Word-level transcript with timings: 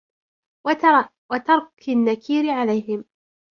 وَتَرْكِ 0.65 1.09
النَّكِيرِ 1.89 2.49
عَلَيْهِمْ 2.51 3.05